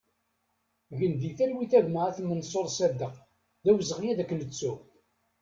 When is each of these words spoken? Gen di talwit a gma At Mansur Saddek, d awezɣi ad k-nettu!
Gen 0.97 1.13
di 1.21 1.31
talwit 1.37 1.73
a 1.79 1.81
gma 1.85 2.01
At 2.07 2.17
Mansur 2.27 2.67
Saddek, 2.77 3.15
d 3.63 3.65
awezɣi 3.71 4.07
ad 4.09 4.19
k-nettu! 4.23 4.73